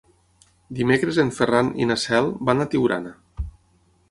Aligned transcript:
Dimecres 0.79 1.19
en 1.25 1.29
Ferran 1.41 1.71
i 1.83 1.87
na 1.91 1.99
Cel 2.07 2.33
van 2.49 2.65
a 2.65 2.69
Tiurana. 2.73 3.15